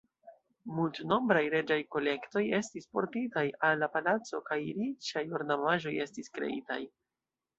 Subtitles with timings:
[0.77, 6.83] Multnombraj reĝaj kolektoj estis portitaj al la palaco kaj riĉaj ornamaĵoj estis kreitaj.